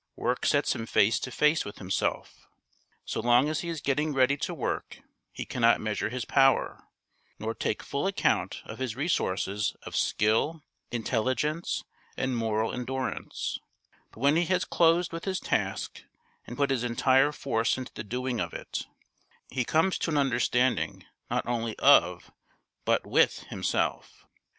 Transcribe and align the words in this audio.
Work 0.15 0.47
sets 0.47 0.73
him 0.75 0.87
face 0.87 1.19
to 1.19 1.29
face 1.29 1.63
with 1.63 1.77
himself. 1.77 2.47
So 3.05 3.19
long 3.19 3.49
as 3.49 3.59
he 3.59 3.69
is 3.69 3.81
getting 3.81 4.13
ready 4.15 4.35
to 4.37 4.51
work 4.51 5.01
he 5.31 5.45
cannot 5.45 5.79
measure 5.79 6.09
his 6.09 6.25
power, 6.25 6.85
nor 7.37 7.53
take 7.53 7.83
full 7.83 8.07
account 8.07 8.63
of 8.65 8.79
his 8.79 8.95
resources 8.95 9.75
of 9.83 9.95
skill, 9.95 10.63
intelligence, 10.89 11.83
and 12.17 12.35
moral 12.35 12.73
endurance; 12.73 13.59
but 14.09 14.21
when 14.21 14.37
he 14.37 14.45
has 14.45 14.65
closed 14.65 15.13
with 15.13 15.25
his 15.25 15.39
task 15.39 16.01
and 16.47 16.57
put 16.57 16.71
his 16.71 16.83
entire 16.83 17.31
force 17.31 17.77
into 17.77 17.93
the 17.93 18.03
doing 18.03 18.39
of 18.39 18.55
it, 18.55 18.87
he 19.51 19.63
comes 19.63 19.99
to 19.99 20.09
an 20.09 20.17
understanding 20.17 21.05
not 21.29 21.45
only 21.45 21.77
of 21.77 22.31
but 22.85 23.05
with 23.05 23.41
himself. 23.51 24.25